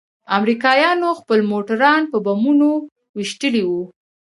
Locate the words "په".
2.11-2.17